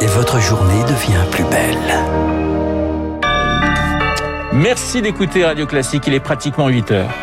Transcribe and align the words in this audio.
et 0.00 0.06
votre 0.06 0.40
journée 0.40 0.82
devient 0.84 1.24
plus 1.30 1.44
belle. 1.44 1.76
Merci 4.52 5.02
d'écouter 5.02 5.44
Radio 5.44 5.66
Classique, 5.66 6.04
il 6.06 6.14
est 6.14 6.20
pratiquement 6.20 6.68
8 6.68 6.90
heures.– 6.90 7.10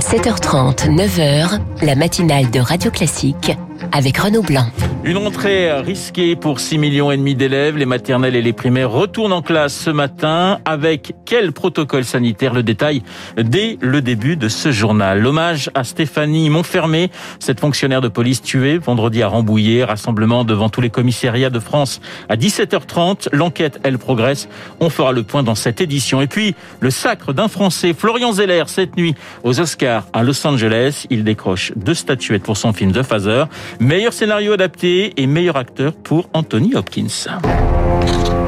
7h30, 0.00 0.88
9h, 0.88 1.60
la 1.82 1.94
matinale 1.94 2.50
de 2.50 2.60
Radio 2.60 2.90
Classique 2.90 3.56
avec 3.92 4.16
Renaud 4.16 4.42
Blanc. 4.42 4.66
Une 5.04 5.16
rentrée 5.16 5.72
risquée 5.80 6.34
pour 6.34 6.58
6 6.58 6.76
millions 6.76 7.12
et 7.12 7.16
demi 7.16 7.36
d'élèves. 7.36 7.76
Les 7.76 7.86
maternelles 7.86 8.34
et 8.34 8.42
les 8.42 8.52
primaires 8.52 8.90
retournent 8.90 9.32
en 9.32 9.42
classe 9.42 9.72
ce 9.72 9.90
matin. 9.90 10.58
Avec 10.64 11.14
quel 11.24 11.52
protocole 11.52 12.04
sanitaire 12.04 12.52
Le 12.52 12.64
détail 12.64 13.02
dès 13.36 13.78
le 13.80 14.02
début 14.02 14.36
de 14.36 14.48
ce 14.48 14.72
journal? 14.72 15.20
L'hommage 15.20 15.70
à 15.74 15.84
Stéphanie 15.84 16.50
Montfermé, 16.50 17.10
cette 17.38 17.60
fonctionnaire 17.60 18.00
de 18.00 18.08
police 18.08 18.42
tuée 18.42 18.76
vendredi 18.76 19.22
à 19.22 19.28
Rambouillet. 19.28 19.84
Rassemblement 19.84 20.44
devant 20.44 20.68
tous 20.68 20.80
les 20.80 20.90
commissariats 20.90 21.50
de 21.50 21.60
France 21.60 22.00
à 22.28 22.36
17h30. 22.36 23.28
L'enquête, 23.32 23.78
elle 23.84 23.98
progresse. 23.98 24.48
On 24.80 24.90
fera 24.90 25.12
le 25.12 25.22
point 25.22 25.44
dans 25.44 25.54
cette 25.54 25.80
édition. 25.80 26.20
Et 26.20 26.26
puis, 26.26 26.56
le 26.80 26.90
sacre 26.90 27.32
d'un 27.32 27.48
Français, 27.48 27.94
Florian 27.96 28.32
Zeller, 28.32 28.64
cette 28.66 28.96
nuit 28.96 29.14
aux 29.44 29.60
Oscars 29.60 30.06
à 30.12 30.24
Los 30.24 30.44
Angeles. 30.44 31.06
Il 31.08 31.22
décroche 31.22 31.72
deux 31.76 31.94
statuettes 31.94 32.42
pour 32.42 32.56
son 32.56 32.72
film 32.72 32.90
The 32.90 33.04
Father. 33.04 33.44
Meilleur 33.78 34.12
scénario 34.12 34.52
adapté 34.52 34.87
et 34.88 35.26
meilleur 35.26 35.56
acteur 35.56 35.92
pour 35.92 36.30
Anthony 36.32 36.74
Hopkins. 36.74 37.06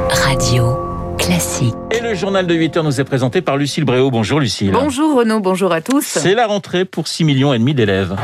Radio 0.09 0.77
classique. 1.19 1.75
Et 1.91 2.01
le 2.01 2.15
journal 2.15 2.47
de 2.47 2.55
8 2.55 2.79
heures 2.79 2.85
nous 2.85 2.99
est 2.99 3.05
présenté 3.05 3.43
par 3.43 3.59
Lucille 3.59 3.85
Bréau. 3.85 4.11
Bonjour 4.11 4.41
Lucille. 4.41 4.73
Bonjour 4.73 5.19
Renaud, 5.19 5.41
bonjour 5.41 5.71
à 5.71 5.83
tous. 5.83 6.05
C'est 6.05 6.35
la 6.35 6.47
rentrée 6.47 6.87
pour 6.87 7.09
6 7.09 7.25
millions 7.25 7.53
et 7.53 7.59
demi 7.59 7.75
d'élèves. 7.75 8.17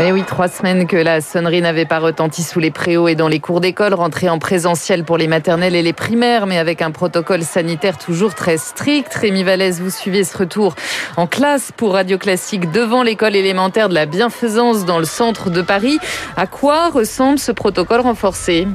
Eh 0.00 0.10
oui, 0.10 0.24
trois 0.26 0.48
semaines 0.48 0.86
que 0.86 0.96
la 0.96 1.20
sonnerie 1.20 1.60
n'avait 1.60 1.84
pas 1.84 1.98
retenti 1.98 2.42
sous 2.42 2.58
les 2.58 2.70
préaux 2.70 3.08
et 3.08 3.14
dans 3.14 3.28
les 3.28 3.40
cours 3.40 3.60
d'école, 3.60 3.92
rentrée 3.92 4.30
en 4.30 4.38
présentiel 4.38 5.04
pour 5.04 5.18
les 5.18 5.28
maternelles 5.28 5.76
et 5.76 5.82
les 5.82 5.92
primaires, 5.92 6.46
mais 6.46 6.56
avec 6.56 6.80
un 6.80 6.90
protocole 6.90 7.42
sanitaire 7.42 7.98
toujours 7.98 8.34
très 8.34 8.56
strict. 8.56 9.12
Rémi 9.12 9.42
Vallès, 9.42 9.80
vous 9.80 9.90
suivez 9.90 10.24
ce 10.24 10.38
retour 10.38 10.74
en 11.18 11.26
classe 11.26 11.72
pour 11.76 11.92
Radio 11.92 12.16
Classique 12.16 12.70
devant 12.72 13.02
l'école 13.02 13.36
élémentaire 13.36 13.90
de 13.90 13.94
la 13.94 14.06
bienfaisance 14.06 14.86
dans 14.86 14.98
le 14.98 15.04
centre 15.04 15.50
de 15.50 15.60
Paris. 15.60 15.98
À 16.38 16.46
quoi 16.46 16.88
ressemble 16.88 17.38
ce 17.38 17.52
protocole 17.52 18.00
renforcé? 18.00 18.66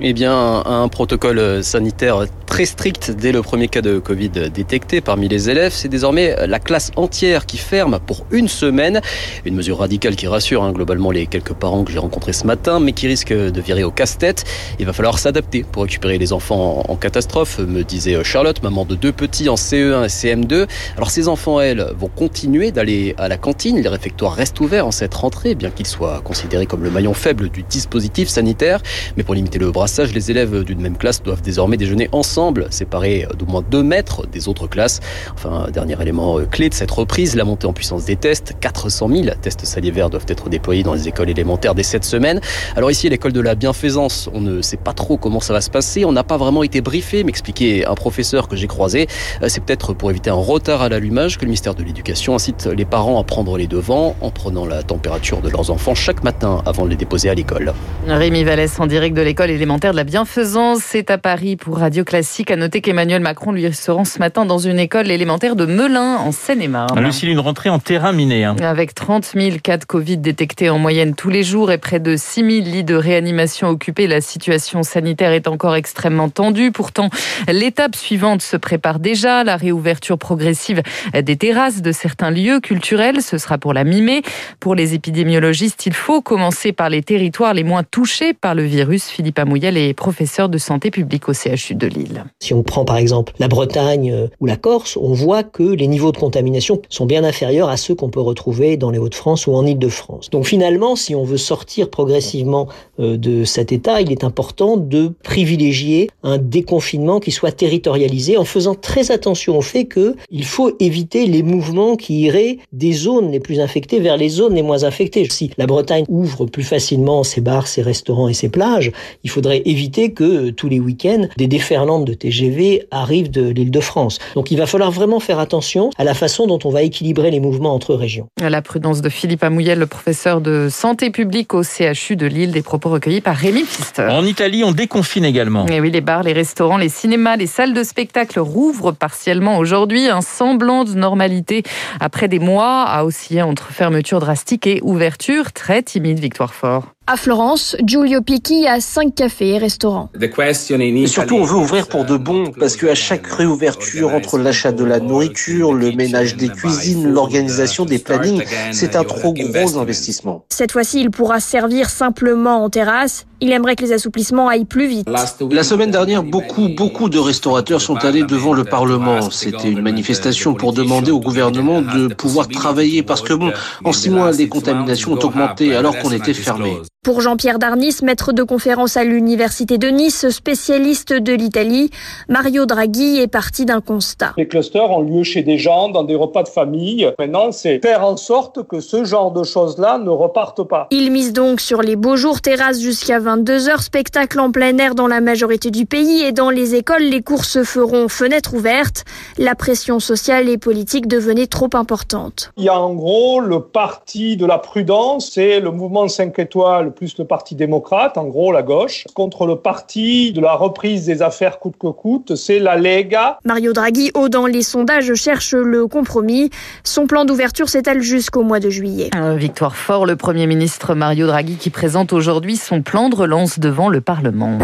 Eh 0.00 0.12
bien, 0.12 0.62
un, 0.64 0.86
protocole 0.88 1.64
sanitaire 1.64 2.24
très 2.46 2.64
strict 2.64 3.10
dès 3.10 3.32
le 3.32 3.42
premier 3.42 3.66
cas 3.68 3.82
de 3.82 3.98
Covid 3.98 4.30
détecté 4.30 5.00
parmi 5.00 5.28
les 5.28 5.50
élèves. 5.50 5.72
C'est 5.74 5.88
désormais 5.88 6.34
la 6.46 6.60
classe 6.60 6.92
entière 6.94 7.46
qui 7.46 7.58
ferme 7.58 7.98
pour 8.06 8.24
une 8.30 8.46
semaine. 8.46 9.00
Une 9.44 9.56
mesure 9.56 9.78
radicale 9.78 10.14
qui 10.14 10.28
rassure 10.28 10.62
hein, 10.62 10.72
globalement 10.72 11.10
les 11.10 11.26
quelques 11.26 11.52
parents 11.52 11.82
que 11.82 11.90
j'ai 11.90 11.98
rencontrés 11.98 12.32
ce 12.32 12.46
matin, 12.46 12.78
mais 12.78 12.92
qui 12.92 13.08
risque 13.08 13.32
de 13.32 13.60
virer 13.60 13.82
au 13.82 13.90
casse-tête. 13.90 14.44
Il 14.78 14.86
va 14.86 14.92
falloir 14.92 15.18
s'adapter 15.18 15.64
pour 15.64 15.82
récupérer 15.82 16.16
les 16.16 16.32
enfants 16.32 16.84
en, 16.88 16.96
catastrophe, 16.96 17.58
me 17.58 17.82
disait 17.82 18.22
Charlotte, 18.22 18.62
maman 18.62 18.84
de 18.84 18.94
deux 18.94 19.12
petits 19.12 19.48
en 19.48 19.56
CE1 19.56 20.04
et 20.04 20.08
CM2. 20.08 20.68
Alors 20.96 21.10
ces 21.10 21.26
enfants, 21.26 21.60
elles, 21.60 21.86
vont 21.98 22.08
continuer 22.08 22.70
d'aller 22.70 23.14
à 23.18 23.28
la 23.28 23.36
cantine. 23.36 23.80
Les 23.80 23.88
réfectoires 23.88 24.34
restent 24.34 24.60
ouverts 24.60 24.86
en 24.86 24.92
cette 24.92 25.14
rentrée, 25.14 25.56
bien 25.56 25.70
qu'ils 25.70 25.86
soient 25.86 26.20
considérés 26.22 26.66
comme 26.66 26.84
le 26.84 26.90
maillon 26.90 27.14
faible 27.14 27.48
du 27.48 27.64
dispositif 27.64 28.28
sanitaire. 28.28 28.80
Mais 29.16 29.24
pour 29.24 29.34
limiter 29.34 29.58
le 29.58 29.72
bras 29.72 29.87
les 29.96 30.30
élèves 30.30 30.64
d'une 30.64 30.80
même 30.80 30.96
classe 30.96 31.22
doivent 31.22 31.42
désormais 31.42 31.76
déjeuner 31.76 32.08
ensemble, 32.12 32.66
séparés 32.70 33.26
d'au 33.38 33.46
moins 33.46 33.64
2 33.68 33.82
mètres 33.82 34.26
des 34.26 34.48
autres 34.48 34.66
classes. 34.66 35.00
Enfin, 35.34 35.68
dernier 35.72 36.00
élément 36.00 36.38
euh, 36.38 36.44
clé 36.44 36.68
de 36.68 36.74
cette 36.74 36.90
reprise, 36.90 37.34
la 37.34 37.44
montée 37.44 37.66
en 37.66 37.72
puissance 37.72 38.04
des 38.04 38.16
tests. 38.16 38.54
400 38.60 39.08
000 39.08 39.22
tests 39.40 39.64
salivaires 39.64 40.10
doivent 40.10 40.26
être 40.28 40.48
déployés 40.48 40.82
dans 40.82 40.94
les 40.94 41.08
écoles 41.08 41.30
élémentaires 41.30 41.74
dès 41.74 41.82
cette 41.82 42.04
semaine. 42.04 42.40
Alors 42.76 42.90
ici, 42.90 43.08
l'école 43.08 43.32
de 43.32 43.40
la 43.40 43.54
bienfaisance, 43.54 44.28
on 44.34 44.40
ne 44.40 44.62
sait 44.62 44.76
pas 44.76 44.92
trop 44.92 45.16
comment 45.16 45.40
ça 45.40 45.52
va 45.52 45.60
se 45.60 45.70
passer. 45.70 46.04
On 46.04 46.12
n'a 46.12 46.24
pas 46.24 46.36
vraiment 46.36 46.62
été 46.62 46.80
briefé, 46.80 47.24
m'expliquait 47.24 47.86
un 47.86 47.94
professeur 47.94 48.46
que 48.46 48.56
j'ai 48.56 48.66
croisé. 48.66 49.06
Euh, 49.42 49.48
c'est 49.48 49.62
peut-être 49.62 49.94
pour 49.94 50.10
éviter 50.10 50.30
un 50.30 50.34
retard 50.34 50.82
à 50.82 50.88
l'allumage 50.88 51.36
que 51.36 51.42
le 51.42 51.48
ministère 51.48 51.74
de 51.74 51.82
l'Éducation 51.82 52.34
incite 52.34 52.66
les 52.66 52.84
parents 52.84 53.18
à 53.18 53.24
prendre 53.24 53.56
les 53.56 53.66
devants 53.66 54.16
en 54.20 54.30
prenant 54.30 54.66
la 54.66 54.82
température 54.82 55.40
de 55.40 55.48
leurs 55.48 55.70
enfants 55.70 55.94
chaque 55.94 56.22
matin 56.22 56.62
avant 56.66 56.84
de 56.84 56.90
les 56.90 56.96
déposer 56.96 57.30
à 57.30 57.34
l'école. 57.34 57.72
Rémi 58.06 58.44
Vallès 58.44 58.78
en 58.78 58.86
direct 58.86 59.16
de 59.16 59.22
l'école 59.22 59.50
élémentaire 59.50 59.77
de 59.86 59.96
la 59.96 60.04
bienfaisance. 60.04 60.80
C'est 60.82 61.08
à 61.10 61.18
Paris 61.18 61.54
pour 61.54 61.78
Radio 61.78 62.02
Classique. 62.02 62.50
À 62.50 62.56
noter 62.56 62.80
qu'Emmanuel 62.80 63.22
Macron 63.22 63.52
lui 63.52 63.72
se 63.72 63.90
rend 63.92 64.04
ce 64.04 64.18
matin 64.18 64.44
dans 64.44 64.58
une 64.58 64.78
école 64.78 65.08
élémentaire 65.08 65.54
de 65.54 65.66
Melun, 65.66 66.16
en 66.16 66.32
Seine-et-Marne. 66.32 66.98
Lucille, 67.00 67.28
une 67.28 67.38
rentrée 67.38 67.70
en 67.70 67.78
terrain 67.78 68.12
miné. 68.12 68.44
Hein. 68.44 68.56
Avec 68.60 68.92
30 68.92 69.34
000 69.36 69.58
cas 69.62 69.76
de 69.76 69.84
Covid 69.84 70.18
détectés 70.18 70.68
en 70.68 70.78
moyenne 70.78 71.14
tous 71.14 71.30
les 71.30 71.44
jours 71.44 71.70
et 71.70 71.78
près 71.78 72.00
de 72.00 72.16
6 72.16 72.40
000 72.40 72.48
lits 72.64 72.82
de 72.82 72.96
réanimation 72.96 73.68
occupés, 73.68 74.08
la 74.08 74.20
situation 74.20 74.82
sanitaire 74.82 75.30
est 75.32 75.46
encore 75.46 75.76
extrêmement 75.76 76.28
tendue. 76.28 76.72
Pourtant, 76.72 77.08
l'étape 77.46 77.94
suivante 77.94 78.42
se 78.42 78.56
prépare 78.56 78.98
déjà. 78.98 79.44
La 79.44 79.56
réouverture 79.56 80.18
progressive 80.18 80.82
des 81.14 81.36
terrasses 81.36 81.82
de 81.82 81.92
certains 81.92 82.32
lieux 82.32 82.58
culturels, 82.58 83.22
ce 83.22 83.38
sera 83.38 83.58
pour 83.58 83.74
la 83.74 83.84
mi-mai. 83.84 84.22
Pour 84.58 84.74
les 84.74 84.94
épidémiologistes, 84.94 85.86
il 85.86 85.94
faut 85.94 86.20
commencer 86.20 86.72
par 86.72 86.90
les 86.90 87.02
territoires 87.02 87.54
les 87.54 87.64
moins 87.64 87.84
touchés 87.84 88.34
par 88.34 88.56
le 88.56 88.64
virus. 88.64 89.08
Philippe 89.08 89.38
Amouyel 89.68 89.90
est 89.90 89.94
professeur 89.94 90.48
de 90.48 90.56
santé 90.56 90.90
publique 90.90 91.28
au 91.28 91.32
CHU 91.34 91.74
de 91.74 91.86
Lille. 91.86 92.24
Si 92.40 92.54
on 92.54 92.62
prend 92.62 92.84
par 92.84 92.96
exemple 92.96 93.34
la 93.38 93.48
Bretagne 93.48 94.12
euh, 94.12 94.28
ou 94.40 94.46
la 94.46 94.56
Corse, 94.56 94.96
on 94.96 95.12
voit 95.12 95.42
que 95.42 95.62
les 95.62 95.86
niveaux 95.86 96.12
de 96.12 96.16
contamination 96.16 96.80
sont 96.88 97.06
bien 97.06 97.22
inférieurs 97.24 97.68
à 97.68 97.76
ceux 97.76 97.94
qu'on 97.94 98.08
peut 98.08 98.20
retrouver 98.20 98.76
dans 98.76 98.90
les 98.90 98.98
Hauts-de-France 98.98 99.46
ou 99.46 99.52
en 99.54 99.66
Île-de-France. 99.66 100.30
Donc 100.30 100.46
finalement, 100.46 100.96
si 100.96 101.14
on 101.14 101.24
veut 101.24 101.36
sortir 101.36 101.90
progressivement 101.90 102.68
euh, 102.98 103.16
de 103.16 103.44
cet 103.44 103.72
état, 103.72 104.00
il 104.00 104.10
est 104.10 104.24
important 104.24 104.76
de 104.76 105.12
privilégier 105.22 106.08
un 106.22 106.38
déconfinement 106.38 107.20
qui 107.20 107.30
soit 107.30 107.52
territorialisé 107.52 108.36
en 108.36 108.44
faisant 108.44 108.74
très 108.74 109.10
attention 109.10 109.58
au 109.58 109.62
fait 109.62 109.84
que 109.84 110.16
il 110.30 110.44
faut 110.44 110.72
éviter 110.80 111.26
les 111.26 111.42
mouvements 111.42 111.96
qui 111.96 112.20
iraient 112.20 112.58
des 112.72 112.92
zones 112.92 113.30
les 113.30 113.40
plus 113.40 113.60
infectées 113.60 114.00
vers 114.00 114.16
les 114.16 114.30
zones 114.30 114.54
les 114.54 114.62
moins 114.62 114.84
infectées. 114.84 115.28
Si 115.30 115.50
la 115.58 115.66
Bretagne 115.66 116.04
ouvre 116.08 116.46
plus 116.46 116.64
facilement 116.64 117.22
ses 117.22 117.40
bars, 117.40 117.66
ses 117.66 117.82
restaurants 117.82 118.28
et 118.28 118.34
ses 118.34 118.48
plages, 118.48 118.92
il 119.24 119.30
faudrait 119.30 119.57
éviter 119.64 120.12
que 120.12 120.48
euh, 120.48 120.52
tous 120.52 120.68
les 120.68 120.80
week-ends, 120.80 121.28
des 121.36 121.46
déferlantes 121.46 122.04
de 122.04 122.14
TGV 122.14 122.86
arrivent 122.90 123.30
de 123.30 123.48
l'île 123.48 123.70
de 123.70 123.80
France. 123.80 124.18
Donc 124.34 124.50
il 124.50 124.58
va 124.58 124.66
falloir 124.66 124.90
vraiment 124.90 125.20
faire 125.20 125.38
attention 125.38 125.90
à 125.98 126.04
la 126.04 126.14
façon 126.14 126.46
dont 126.46 126.58
on 126.64 126.70
va 126.70 126.82
équilibrer 126.82 127.30
les 127.30 127.40
mouvements 127.40 127.74
entre 127.74 127.94
régions. 127.94 128.28
la 128.40 128.62
prudence 128.62 129.00
de 129.00 129.08
Philippe 129.08 129.44
Amouyel, 129.44 129.78
le 129.78 129.86
professeur 129.86 130.40
de 130.40 130.68
santé 130.70 131.10
publique 131.10 131.54
au 131.54 131.62
CHU 131.62 132.16
de 132.16 132.26
Lille, 132.26 132.52
des 132.52 132.62
propos 132.62 132.90
recueillis 132.90 133.20
par 133.20 133.36
Rémi 133.36 133.62
Pfister. 133.62 134.08
En 134.10 134.24
Italie, 134.24 134.64
on 134.64 134.72
déconfine 134.72 135.24
également. 135.24 135.66
Et 135.66 135.80
oui, 135.80 135.90
les 135.90 136.00
bars, 136.00 136.22
les 136.22 136.32
restaurants, 136.32 136.76
les 136.76 136.88
cinémas, 136.88 137.36
les 137.36 137.46
salles 137.46 137.74
de 137.74 137.82
spectacle 137.82 138.38
rouvrent 138.40 138.92
partiellement 138.92 139.58
aujourd'hui. 139.58 140.08
Un 140.08 140.20
semblant 140.20 140.84
de 140.84 140.94
normalité 140.94 141.62
après 142.00 142.28
des 142.28 142.38
mois 142.38 142.82
à 142.82 143.04
osciller 143.04 143.42
entre 143.42 143.72
fermeture 143.72 144.20
drastique 144.20 144.66
et 144.66 144.80
ouverture 144.82 145.52
très 145.52 145.82
timide, 145.82 146.18
Victoire 146.18 146.54
Fort. 146.54 146.94
À 147.10 147.16
Florence, 147.16 147.74
Giulio 147.86 148.20
Picchi 148.20 148.66
a 148.66 148.82
cinq 148.82 149.14
cafés 149.14 149.54
et 149.54 149.58
restaurants. 149.58 150.10
Et 150.20 151.06
surtout, 151.06 151.36
on 151.36 151.44
veut 151.44 151.56
ouvrir 151.56 151.88
pour 151.88 152.04
de 152.04 152.18
bon, 152.18 152.52
parce 152.60 152.76
qu'à 152.76 152.94
chaque 152.94 153.26
réouverture, 153.26 154.12
entre 154.12 154.36
l'achat 154.36 154.72
de 154.72 154.84
la 154.84 155.00
nourriture, 155.00 155.72
le 155.72 155.92
ménage 155.92 156.36
des 156.36 156.50
cuisines, 156.50 157.08
l'organisation 157.08 157.86
des 157.86 157.98
plannings, 157.98 158.44
c'est 158.72 158.94
un 158.94 159.04
trop 159.04 159.32
gros 159.32 159.78
investissement. 159.78 160.44
Cette 160.50 160.72
fois-ci, 160.72 161.00
il 161.00 161.10
pourra 161.10 161.40
servir 161.40 161.88
simplement 161.88 162.62
en 162.62 162.68
terrasse. 162.68 163.24
Il 163.40 163.52
aimerait 163.52 163.76
que 163.76 163.84
les 163.84 163.92
assouplissements 163.92 164.48
aillent 164.48 164.66
plus 164.66 164.88
vite. 164.88 165.08
La 165.08 165.62
semaine 165.62 165.90
dernière, 165.90 166.22
beaucoup, 166.22 166.68
beaucoup 166.68 167.08
de 167.08 167.18
restaurateurs 167.18 167.80
sont 167.80 168.04
allés 168.04 168.24
devant 168.24 168.52
le 168.52 168.64
Parlement. 168.64 169.30
C'était 169.30 169.70
une 169.70 169.80
manifestation 169.80 170.52
pour 170.52 170.74
demander 170.74 171.10
au 171.10 171.20
gouvernement 171.20 171.80
de 171.80 172.12
pouvoir 172.12 172.48
travailler, 172.48 173.02
parce 173.02 173.22
que 173.22 173.32
bon, 173.32 173.50
en 173.82 173.92
six 173.92 174.10
mois, 174.10 174.30
les 174.32 174.48
contaminations 174.48 175.12
ont 175.12 175.24
augmenté 175.24 175.74
alors 175.74 175.98
qu'on 176.00 176.10
était 176.10 176.34
fermé. 176.34 176.76
Pour 177.04 177.20
Jean-Pierre 177.20 177.60
Darnis, 177.60 177.98
maître 178.02 178.32
de 178.32 178.42
conférence 178.42 178.96
à 178.96 179.04
l'Université 179.04 179.78
de 179.78 179.86
Nice, 179.86 180.28
spécialiste 180.30 181.12
de 181.12 181.32
l'Italie, 181.32 181.90
Mario 182.28 182.66
Draghi 182.66 183.20
est 183.20 183.28
parti 183.28 183.64
d'un 183.64 183.80
constat. 183.80 184.32
Les 184.36 184.48
clusters 184.48 184.90
ont 184.90 185.02
lieu 185.02 185.22
chez 185.22 185.42
des 185.42 185.58
gens, 185.58 185.88
dans 185.88 186.02
des 186.02 186.16
repas 186.16 186.42
de 186.42 186.48
famille. 186.48 187.08
Maintenant, 187.16 187.52
c'est 187.52 187.80
faire 187.80 188.04
en 188.04 188.16
sorte 188.16 188.66
que 188.66 188.80
ce 188.80 189.04
genre 189.04 189.30
de 189.30 189.44
choses-là 189.44 189.98
ne 189.98 190.10
repartent 190.10 190.64
pas. 190.64 190.88
Il 190.90 191.12
mise 191.12 191.32
donc 191.32 191.60
sur 191.60 191.82
les 191.82 191.94
beaux 191.94 192.16
jours, 192.16 192.40
terrasse 192.40 192.80
jusqu'à 192.80 193.20
22h, 193.20 193.80
spectacle 193.80 194.40
en 194.40 194.50
plein 194.50 194.76
air 194.78 194.96
dans 194.96 195.06
la 195.06 195.20
majorité 195.20 195.70
du 195.70 195.86
pays 195.86 196.24
et 196.24 196.32
dans 196.32 196.50
les 196.50 196.74
écoles, 196.74 197.04
les 197.04 197.22
cours 197.22 197.44
se 197.44 197.62
feront 197.62 198.08
fenêtres 198.08 198.54
ouvertes. 198.54 199.04
La 199.38 199.54
pression 199.54 200.00
sociale 200.00 200.48
et 200.48 200.58
politique 200.58 201.06
devenait 201.06 201.46
trop 201.46 201.70
importante. 201.74 202.50
Il 202.56 202.64
y 202.64 202.68
a 202.68 202.78
en 202.78 202.92
gros 202.92 203.38
le 203.40 203.62
parti 203.62 204.36
de 204.36 204.44
la 204.44 204.58
prudence, 204.58 205.30
c'est 205.30 205.60
le 205.60 205.70
mouvement 205.70 206.08
5 206.08 206.36
étoiles 206.40 206.87
plus 206.90 207.18
le 207.18 207.24
Parti 207.24 207.54
démocrate, 207.54 208.18
en 208.18 208.24
gros 208.24 208.52
la 208.52 208.62
gauche, 208.62 209.04
contre 209.14 209.46
le 209.46 209.56
parti 209.56 210.32
de 210.32 210.40
la 210.40 210.54
reprise 210.54 211.06
des 211.06 211.22
affaires 211.22 211.58
coûte 211.58 211.76
que 211.78 211.88
coûte, 211.88 212.34
c'est 212.36 212.58
la 212.58 212.76
Lega. 212.76 213.38
Mario 213.44 213.72
Draghi, 213.72 214.10
haut 214.14 214.28
dans 214.28 214.46
les 214.46 214.62
sondages, 214.62 215.14
cherche 215.14 215.54
le 215.54 215.86
compromis. 215.86 216.50
Son 216.84 217.06
plan 217.06 217.24
d'ouverture 217.24 217.68
s'étale 217.68 218.00
jusqu'au 218.00 218.42
mois 218.42 218.60
de 218.60 218.70
juillet. 218.70 219.10
Victoire 219.36 219.76
fort, 219.76 220.06
le 220.06 220.16
Premier 220.16 220.46
ministre 220.46 220.94
Mario 220.94 221.26
Draghi 221.26 221.56
qui 221.56 221.70
présente 221.70 222.12
aujourd'hui 222.12 222.56
son 222.56 222.82
plan 222.82 223.08
de 223.08 223.16
relance 223.16 223.58
devant 223.58 223.88
le 223.88 224.00
Parlement. 224.00 224.58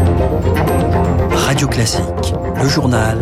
Radio 1.33 1.69
Classique, 1.69 2.35
le 2.57 2.69
journal 2.69 3.19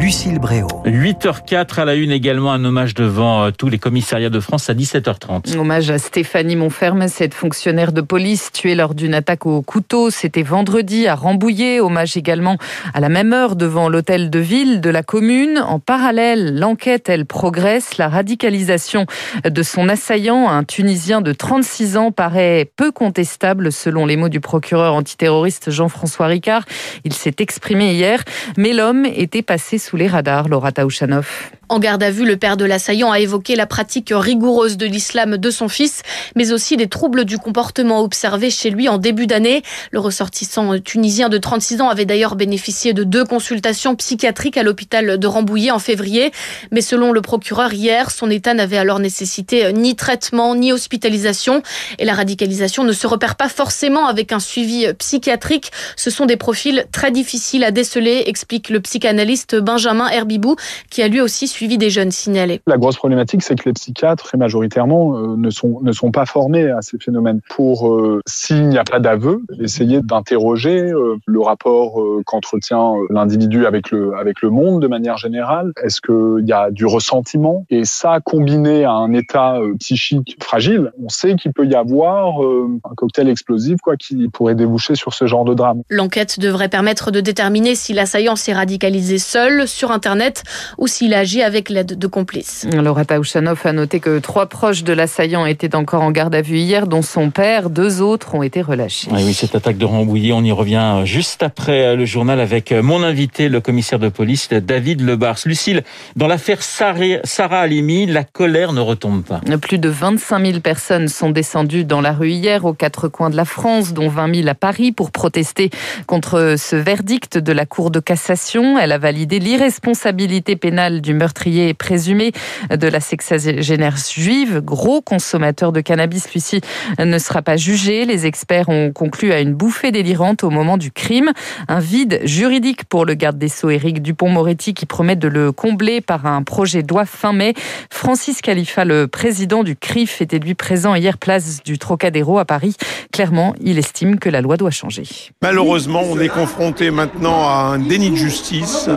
Lucille 0.00 0.38
Bréau. 0.38 0.66
8h04 0.86 1.80
à 1.80 1.84
la 1.84 1.94
une 1.94 2.10
également, 2.10 2.52
un 2.52 2.64
hommage 2.64 2.94
devant 2.94 3.44
euh, 3.44 3.50
tous 3.50 3.68
les 3.68 3.78
commissariats 3.78 4.30
de 4.30 4.40
France 4.40 4.70
à 4.70 4.74
17h30. 4.74 5.58
Hommage 5.58 5.90
à 5.90 5.98
Stéphanie 5.98 6.56
Montferme, 6.56 7.06
cette 7.06 7.34
fonctionnaire 7.34 7.92
de 7.92 8.00
police 8.00 8.50
tuée 8.50 8.74
lors 8.74 8.94
d'une 8.94 9.12
attaque 9.12 9.44
au 9.44 9.60
couteau. 9.60 10.08
C'était 10.08 10.42
vendredi 10.42 11.06
à 11.06 11.14
Rambouillet. 11.14 11.80
Hommage 11.80 12.16
également 12.16 12.56
à 12.94 13.00
la 13.00 13.10
même 13.10 13.34
heure 13.34 13.56
devant 13.56 13.90
l'hôtel 13.90 14.30
de 14.30 14.38
ville 14.38 14.80
de 14.80 14.88
la 14.88 15.02
commune. 15.02 15.58
En 15.58 15.80
parallèle, 15.80 16.58
l'enquête, 16.58 17.10
elle 17.10 17.26
progresse. 17.26 17.98
La 17.98 18.08
radicalisation 18.08 19.04
de 19.44 19.62
son 19.62 19.86
assaillant, 19.90 20.48
un 20.48 20.64
Tunisien 20.64 21.20
de 21.20 21.32
36 21.34 21.98
ans, 21.98 22.10
paraît 22.10 22.70
peu 22.74 22.90
contestable 22.90 23.70
selon 23.70 24.06
les 24.06 24.16
mots 24.16 24.30
du 24.30 24.40
procureur 24.40 24.94
antiterroriste 24.94 25.70
Jean-François 25.70 26.26
Ricard. 26.26 26.64
Il 27.04 27.12
s'est 27.12 27.36
exprimé 27.40 27.92
hier, 27.92 28.24
mais 28.56 28.72
l'homme 28.72 29.04
était 29.04 29.42
passé 29.42 29.76
sous 29.76 29.89
sous 29.90 29.96
les 29.96 30.06
radars, 30.06 30.46
Laura 30.46 30.70
Taouchanov. 30.70 31.50
En 31.70 31.78
garde 31.78 32.02
à 32.02 32.10
vue, 32.10 32.26
le 32.26 32.36
père 32.36 32.56
de 32.56 32.64
l'assaillant 32.64 33.12
a 33.12 33.20
évoqué 33.20 33.54
la 33.54 33.64
pratique 33.64 34.12
rigoureuse 34.12 34.76
de 34.76 34.86
l'islam 34.86 35.36
de 35.36 35.50
son 35.52 35.68
fils, 35.68 36.02
mais 36.34 36.50
aussi 36.50 36.76
des 36.76 36.88
troubles 36.88 37.24
du 37.24 37.38
comportement 37.38 38.00
observés 38.00 38.50
chez 38.50 38.70
lui 38.70 38.88
en 38.88 38.98
début 38.98 39.28
d'année. 39.28 39.62
Le 39.92 40.00
ressortissant 40.00 40.80
tunisien 40.80 41.28
de 41.28 41.38
36 41.38 41.80
ans 41.80 41.88
avait 41.88 42.06
d'ailleurs 42.06 42.34
bénéficié 42.34 42.92
de 42.92 43.04
deux 43.04 43.24
consultations 43.24 43.94
psychiatriques 43.94 44.56
à 44.56 44.64
l'hôpital 44.64 45.16
de 45.16 45.26
Rambouillet 45.28 45.70
en 45.70 45.78
février. 45.78 46.32
Mais 46.72 46.80
selon 46.80 47.12
le 47.12 47.20
procureur 47.20 47.72
hier, 47.72 48.10
son 48.10 48.30
état 48.30 48.52
n'avait 48.52 48.76
alors 48.76 48.98
nécessité 48.98 49.72
ni 49.72 49.94
traitement 49.94 50.56
ni 50.56 50.72
hospitalisation. 50.72 51.62
Et 52.00 52.04
la 52.04 52.14
radicalisation 52.14 52.82
ne 52.82 52.92
se 52.92 53.06
repère 53.06 53.36
pas 53.36 53.48
forcément 53.48 54.08
avec 54.08 54.32
un 54.32 54.40
suivi 54.40 54.92
psychiatrique. 54.94 55.70
Ce 55.94 56.10
sont 56.10 56.26
des 56.26 56.36
profils 56.36 56.86
très 56.90 57.12
difficiles 57.12 57.62
à 57.62 57.70
déceler, 57.70 58.24
explique 58.26 58.70
le 58.70 58.80
psychanalyste 58.80 59.54
Benjamin 59.54 60.08
Herbibou, 60.08 60.56
qui 60.90 61.00
a 61.02 61.06
lui 61.06 61.20
aussi 61.20 61.46
suivi 61.46 61.59
des 61.68 61.90
jeunes 61.90 62.10
signalés. 62.10 62.60
La 62.66 62.76
grosse 62.76 62.96
problématique, 62.96 63.42
c'est 63.42 63.56
que 63.56 63.68
les 63.68 63.72
psychiatres, 63.72 64.24
très 64.24 64.38
majoritairement, 64.38 65.16
euh, 65.16 65.36
ne 65.36 65.50
sont, 65.50 65.80
ne 65.82 65.92
sont 65.92 66.10
pas 66.10 66.26
formés 66.26 66.70
à 66.70 66.82
ces 66.82 66.98
phénomènes. 66.98 67.40
Pour, 67.48 67.88
euh, 67.88 68.20
s'il 68.26 68.68
n'y 68.68 68.78
a 68.78 68.84
pas 68.84 69.00
d'aveu, 69.00 69.42
essayer 69.60 70.00
d'interroger 70.00 70.90
euh, 70.90 71.16
le 71.26 71.40
rapport 71.40 72.02
qu'entretient 72.26 72.94
l'individu 73.10 73.66
avec 73.66 73.90
le, 73.90 74.14
avec 74.14 74.42
le 74.42 74.50
monde 74.50 74.80
de 74.82 74.88
manière 74.88 75.16
générale. 75.16 75.72
Est-ce 75.82 76.00
qu'il 76.00 76.46
y 76.46 76.52
a 76.52 76.70
du 76.70 76.86
ressentiment? 76.86 77.64
Et 77.70 77.84
ça, 77.84 78.20
combiné 78.24 78.84
à 78.84 78.92
un 78.92 79.12
état 79.12 79.58
psychique 79.78 80.36
fragile, 80.42 80.92
on 81.02 81.08
sait 81.08 81.34
qu'il 81.36 81.52
peut 81.52 81.66
y 81.66 81.74
avoir 81.74 82.40
un 82.40 82.94
cocktail 82.96 83.28
explosif 83.28 83.78
quoi, 83.82 83.96
qui 83.96 84.28
pourrait 84.28 84.54
déboucher 84.54 84.94
sur 84.94 85.14
ce 85.14 85.26
genre 85.26 85.44
de 85.44 85.54
drame. 85.54 85.82
L'enquête 85.88 86.38
devrait 86.40 86.68
permettre 86.68 87.10
de 87.10 87.20
déterminer 87.20 87.74
si 87.74 87.92
l'assaillant 87.92 88.36
s'est 88.36 88.52
radicalisé 88.52 89.18
seul 89.18 89.66
sur 89.66 89.90
Internet 89.90 90.42
ou 90.78 90.86
s'il 90.86 91.14
agit 91.14 91.42
avec 91.42 91.49
avec 91.50 91.68
l'aide 91.68 91.98
de 91.98 92.06
complices. 92.06 92.64
Laura 92.72 93.04
Taouchanov 93.04 93.60
a 93.64 93.72
noté 93.72 93.98
que 93.98 94.20
trois 94.20 94.46
proches 94.46 94.84
de 94.84 94.92
l'assaillant 94.92 95.46
étaient 95.46 95.74
encore 95.74 96.02
en 96.02 96.12
garde 96.12 96.32
à 96.32 96.42
vue 96.42 96.58
hier, 96.58 96.86
dont 96.86 97.02
son 97.02 97.30
père. 97.30 97.70
Deux 97.70 98.02
autres 98.02 98.36
ont 98.36 98.44
été 98.44 98.62
relâchés. 98.62 99.08
Oui, 99.10 99.34
cette 99.34 99.56
attaque 99.56 99.76
de 99.76 99.84
Rambouillet, 99.84 100.30
on 100.30 100.44
y 100.44 100.52
revient 100.52 101.00
juste 101.02 101.42
après 101.42 101.96
le 101.96 102.04
journal 102.04 102.38
avec 102.38 102.70
mon 102.70 103.02
invité, 103.02 103.48
le 103.48 103.60
commissaire 103.60 103.98
de 103.98 104.08
police 104.08 104.48
David 104.50 105.00
Lebars. 105.00 105.38
Lucille, 105.44 105.82
dans 106.14 106.28
l'affaire 106.28 106.62
Sarah 106.62 107.60
Halimi, 107.60 108.06
la 108.06 108.22
colère 108.22 108.72
ne 108.72 108.80
retombe 108.80 109.24
pas. 109.24 109.40
Plus 109.60 109.78
de 109.78 109.88
25 109.88 110.46
000 110.46 110.60
personnes 110.60 111.08
sont 111.08 111.30
descendues 111.30 111.84
dans 111.84 112.00
la 112.00 112.12
rue 112.12 112.30
hier 112.30 112.64
aux 112.64 112.74
quatre 112.74 113.08
coins 113.08 113.30
de 113.30 113.36
la 113.36 113.44
France, 113.44 113.92
dont 113.92 114.08
20 114.08 114.36
000 114.36 114.48
à 114.48 114.54
Paris, 114.54 114.92
pour 114.92 115.10
protester 115.10 115.70
contre 116.06 116.54
ce 116.56 116.76
verdict 116.76 117.38
de 117.38 117.52
la 117.52 117.66
Cour 117.66 117.90
de 117.90 117.98
cassation. 117.98 118.78
Elle 118.78 118.92
a 118.92 118.98
validé 118.98 119.40
l'irresponsabilité 119.40 120.54
pénale 120.54 121.00
du 121.00 121.12
meurtre 121.12 121.39
meurtrier 121.40 121.72
présumé 121.72 122.32
de 122.70 122.86
la 122.86 123.00
sexagénaire 123.00 123.96
juive, 123.96 124.60
gros 124.60 125.00
consommateur 125.00 125.72
de 125.72 125.80
cannabis, 125.80 126.30
lui-ci 126.32 126.60
ne 126.98 127.18
sera 127.18 127.40
pas 127.40 127.56
jugé. 127.56 128.04
Les 128.04 128.26
experts 128.26 128.68
ont 128.68 128.92
conclu 128.92 129.32
à 129.32 129.40
une 129.40 129.54
bouffée 129.54 129.90
délirante 129.90 130.44
au 130.44 130.50
moment 130.50 130.76
du 130.76 130.92
crime. 130.92 131.30
Un 131.68 131.78
vide 131.78 132.20
juridique 132.24 132.84
pour 132.84 133.06
le 133.06 133.14
garde 133.14 133.38
des 133.38 133.48
Sceaux 133.48 133.70
Éric 133.70 134.02
Dupont-Moretti 134.02 134.74
qui 134.74 134.84
promet 134.84 135.16
de 135.16 135.28
le 135.28 135.50
combler 135.50 136.02
par 136.02 136.26
un 136.26 136.42
projet 136.42 136.82
de 136.82 136.90
fin 137.06 137.32
mai. 137.32 137.54
Francis 137.90 138.42
Khalifa, 138.42 138.84
le 138.84 139.06
président 139.06 139.62
du 139.62 139.76
CRIF, 139.76 140.20
était 140.20 140.40
lui 140.40 140.54
présent 140.54 140.94
hier 140.94 141.16
place 141.16 141.62
du 141.62 141.78
Trocadéro 141.78 142.38
à 142.38 142.44
Paris. 142.44 142.76
Clairement, 143.12 143.54
il 143.62 143.78
estime 143.78 144.18
que 144.18 144.28
la 144.28 144.42
loi 144.42 144.58
doit 144.58 144.70
changer. 144.70 145.04
Malheureusement, 145.40 146.02
on 146.04 146.18
est 146.18 146.28
confronté 146.28 146.90
maintenant 146.90 147.48
à 147.48 147.72
un 147.72 147.78
déni 147.78 148.10
de 148.10 148.16
justice 148.16 148.90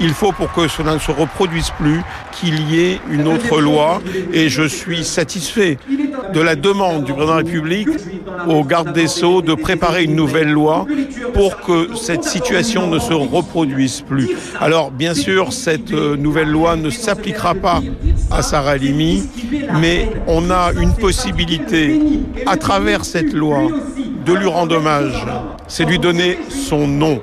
il 0.00 0.10
faut 0.10 0.32
pour 0.32 0.52
que 0.52 0.68
cela 0.68 0.94
ne 0.94 0.98
se 0.98 1.10
reproduise 1.10 1.70
plus 1.78 2.02
qu'il 2.32 2.70
y 2.70 2.80
ait 2.80 3.00
une 3.10 3.26
autre 3.26 3.60
loi 3.60 4.00
et 4.32 4.48
je 4.48 4.62
suis 4.62 5.04
satisfait 5.04 5.78
de 6.32 6.40
la 6.40 6.56
demande 6.56 7.04
du 7.04 7.12
président 7.12 7.26
de 7.26 7.30
la 7.30 7.36
République 7.36 7.88
au 8.48 8.64
garde 8.64 8.92
des 8.92 9.08
Sceaux 9.08 9.42
de 9.42 9.54
préparer 9.54 10.04
une 10.04 10.14
nouvelle 10.14 10.50
loi 10.50 10.86
pour 11.34 11.60
que 11.60 11.94
cette 11.96 12.24
situation 12.24 12.86
ne 12.86 12.98
se 12.98 13.12
reproduise 13.12 14.02
plus. 14.02 14.30
Alors 14.60 14.90
bien 14.90 15.14
sûr, 15.14 15.52
cette 15.52 15.92
euh, 15.92 16.16
nouvelle 16.16 16.50
loi 16.50 16.76
ne 16.76 16.90
s'appliquera 16.90 17.54
pas 17.54 17.80
à 18.30 18.42
Sarah 18.42 18.76
Limi, 18.76 19.28
mais 19.80 20.10
on 20.26 20.50
a 20.50 20.72
une 20.80 20.94
possibilité 20.94 22.00
à 22.46 22.56
travers 22.56 23.04
cette 23.04 23.32
loi 23.32 23.68
de 24.24 24.32
lui 24.34 24.46
rendre 24.46 24.76
hommage, 24.76 25.26
c'est 25.68 25.84
lui 25.84 25.98
donner 25.98 26.38
son 26.50 26.86
nom. 26.86 27.20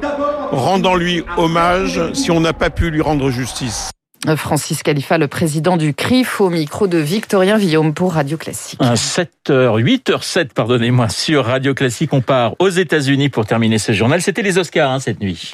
Rendant-lui 0.55 1.25
hommage 1.35 1.99
si 2.13 2.31
on 2.31 2.39
n'a 2.39 2.53
pas 2.53 2.69
pu 2.69 2.89
lui 2.89 3.01
rendre 3.01 3.29
justice. 3.29 3.89
Francis 4.37 4.81
Khalifa, 4.81 5.17
le 5.17 5.27
président 5.27 5.77
du 5.77 5.93
CRIF, 5.93 6.41
au 6.41 6.49
micro 6.49 6.87
de 6.87 6.97
Victorien 6.97 7.57
Villaume 7.57 7.93
pour 7.93 8.13
Radio 8.13 8.37
Classique. 8.37 8.79
7h, 8.81 9.27
8h07, 9.47 10.47
pardonnez-moi, 10.55 11.09
sur 11.09 11.45
Radio 11.45 11.75
Classique. 11.75 12.11
On 12.13 12.21
part 12.21 12.53
aux 12.59 12.69
États-Unis 12.69 13.29
pour 13.29 13.45
terminer 13.45 13.77
ce 13.77 13.91
journal. 13.91 14.21
C'était 14.21 14.41
les 14.41 14.57
Oscars 14.57 14.89
hein, 14.89 14.99
cette 14.99 15.19
nuit. 15.19 15.53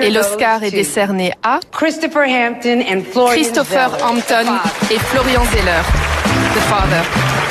Et 0.00 0.10
l'Oscar 0.10 0.62
est 0.62 0.70
décerné 0.70 1.32
à 1.42 1.58
Christopher 1.72 2.28
Hampton, 2.30 2.84
et 4.90 4.98
Florian 4.98 5.42
Zeller, 5.46 5.82
The 6.54 6.60
Father. 6.68 7.41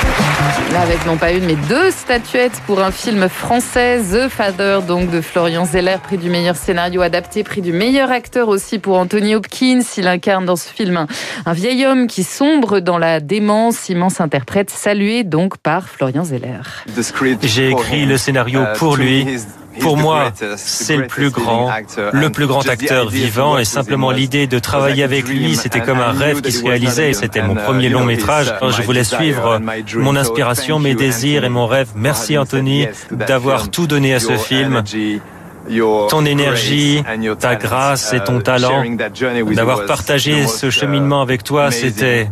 Là, 0.72 0.80
avec 0.80 1.04
non 1.06 1.18
pas 1.18 1.32
une, 1.32 1.44
mais 1.44 1.56
deux 1.68 1.90
statuettes 1.90 2.62
pour 2.66 2.80
un 2.80 2.90
film 2.90 3.28
français, 3.28 4.00
The 4.00 4.28
Father, 4.28 4.80
donc 4.86 5.10
de 5.10 5.20
Florian 5.20 5.64
Zeller, 5.64 5.96
prix 6.02 6.16
du 6.18 6.30
meilleur 6.30 6.56
scénario 6.56 7.02
adapté, 7.02 7.44
prix 7.44 7.60
du 7.60 7.72
meilleur 7.72 8.10
acteur 8.10 8.48
aussi 8.48 8.78
pour 8.78 8.96
Anthony 8.98 9.34
Hopkins. 9.34 9.82
Il 9.96 10.08
incarne 10.08 10.44
dans 10.44 10.56
ce 10.56 10.68
film 10.68 11.06
un, 11.46 11.52
vieil 11.52 11.84
homme 11.84 12.06
qui 12.06 12.24
sombre 12.24 12.80
dans 12.80 12.98
la 12.98 13.20
démence, 13.20 13.88
immense 13.88 14.20
interprète, 14.20 14.70
salué 14.70 15.24
donc 15.24 15.58
par 15.58 15.88
Florian 15.88 16.24
Zeller. 16.24 16.62
J'ai 17.42 17.70
écrit 17.70 18.06
le 18.06 18.16
scénario 18.16 18.64
pour 18.78 18.96
lui. 18.96 19.26
Pour 19.80 19.96
moi, 19.96 20.32
c'est 20.56 20.96
le 20.96 21.06
plus 21.06 21.30
grand, 21.30 21.70
le 22.12 22.30
plus 22.30 22.46
grand 22.46 22.66
acteur 22.68 23.08
vivant. 23.08 23.58
et 23.58 23.64
simplement 23.64 24.10
l'idée 24.10 24.46
de 24.46 24.58
travailler 24.58 25.02
avec 25.02 25.28
lui, 25.28 25.56
c'était 25.56 25.80
comme 25.80 26.00
un 26.00 26.12
rêve 26.12 26.40
qui 26.40 26.52
se 26.52 26.64
réalisait. 26.64 27.12
C'était 27.12 27.42
mon 27.42 27.54
premier 27.54 27.88
long 27.88 28.04
métrage. 28.04 28.52
Je 28.70 28.82
voulais 28.82 29.04
suivre 29.04 29.60
mon 29.96 30.16
inspiration, 30.16 30.78
mes 30.78 30.94
désirs 30.94 31.44
et 31.44 31.48
mon 31.48 31.66
rêve. 31.66 31.88
Merci 31.94 32.38
Anthony 32.38 32.86
d'avoir 33.10 33.70
tout 33.70 33.86
donné 33.86 34.14
à 34.14 34.20
ce 34.20 34.36
film. 34.36 34.82
ton 36.08 36.24
énergie, 36.24 37.04
ta 37.38 37.54
grâce 37.56 38.12
et 38.12 38.20
ton 38.20 38.40
talent, 38.40 38.84
d'avoir 39.54 39.86
partagé 39.86 40.46
ce 40.46 40.70
cheminement 40.70 41.22
avec 41.22 41.44
toi, 41.44 41.70
c'était 41.70 42.28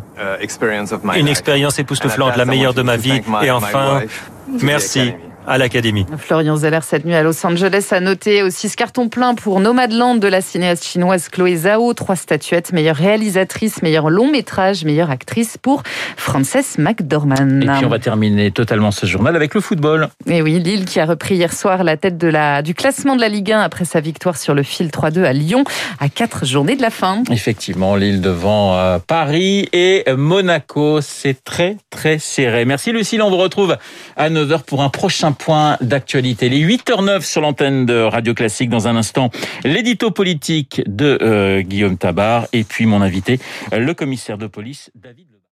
une 1.17 1.29
expérience 1.29 1.79
époustouflante, 1.79 2.37
la 2.37 2.45
meilleure 2.45 2.75
de 2.75 2.83
ma 2.83 2.97
vie. 2.97 3.23
Et 3.43 3.51
enfin, 3.51 4.03
merci 4.63 5.13
à 5.51 5.59
l'académie. 5.59 6.07
Florian 6.17 6.57
Zeller 6.57 6.79
cette 6.83 7.05
nuit 7.05 7.15
à 7.15 7.25
Los 7.25 7.45
Angeles 7.45 7.89
a 7.91 7.99
noté 7.99 8.45
aussi 8.45 8.69
ce 8.69 8.77
carton 8.77 9.09
plein 9.09 9.35
pour 9.35 9.59
Nomadland 9.59 10.15
de 10.15 10.29
la 10.29 10.41
cinéaste 10.41 10.85
chinoise 10.85 11.29
Chloé 11.29 11.57
Zhao. 11.57 11.93
Trois 11.93 12.15
statuettes, 12.15 12.73
meilleure 12.73 12.95
réalisatrice, 12.95 13.83
meilleur 13.83 14.11
long 14.11 14.31
métrage, 14.31 14.85
meilleure 14.85 15.11
actrice 15.11 15.59
pour 15.59 15.83
Frances 16.17 16.79
McDormand. 16.79 17.61
Et 17.63 17.67
puis 17.67 17.85
on 17.85 17.89
va 17.89 17.99
terminer 17.99 18.53
totalement 18.53 18.93
ce 18.93 19.07
journal 19.07 19.35
avec 19.35 19.55
le 19.55 19.61
football. 19.61 20.09
Et 20.27 20.41
oui, 20.41 20.61
Lille 20.61 20.85
qui 20.85 21.01
a 21.01 21.05
repris 21.05 21.35
hier 21.35 21.53
soir 21.53 21.83
la 21.83 21.97
tête 21.97 22.17
de 22.17 22.29
la, 22.29 22.63
du 22.63 22.75
classement 22.75 23.17
de 23.17 23.21
la 23.21 23.29
Ligue 23.29 23.51
1 23.51 23.61
après 23.61 23.85
sa 23.85 23.99
victoire 23.99 24.37
sur 24.37 24.55
le 24.55 24.63
fil 24.63 24.87
3-2 24.87 25.25
à 25.25 25.33
Lyon 25.33 25.65
à 25.99 26.09
quatre 26.09 26.47
journées 26.47 26.77
de 26.77 26.83
la 26.83 26.91
fin. 26.91 27.25
Effectivement, 27.29 27.97
Lille 27.97 28.21
devant 28.21 28.77
euh, 28.77 28.99
Paris 29.05 29.69
et 29.73 30.05
Monaco. 30.17 31.01
C'est 31.01 31.43
très 31.43 31.77
très 31.91 32.21
serré. 32.21 32.65
Merci 32.65 32.93
Lucille, 32.93 33.21
on 33.21 33.31
vous 33.31 33.37
retrouve 33.37 33.77
à 34.17 34.31
9h 34.31 34.63
pour 34.63 34.83
un 34.83 34.91
prochain 34.91 35.33
point 35.41 35.79
d'actualité. 35.81 36.49
Les 36.49 36.65
8h09 36.65 37.23
sur 37.23 37.41
l'antenne 37.41 37.87
de 37.87 38.01
Radio 38.01 38.35
Classique. 38.35 38.69
Dans 38.69 38.87
un 38.89 38.97
instant, 38.97 39.31
l'édito 39.65 40.11
politique 40.11 40.83
de 40.87 41.19
euh, 41.23 41.63
Guillaume 41.63 41.97
Tabar 41.97 42.47
et 42.53 42.63
puis 42.63 42.87
mon 42.87 43.01
invité, 43.01 43.41
le 43.73 43.93
commissaire 43.95 44.39
de 44.39 44.47
police 44.47 44.91
David 44.95 45.30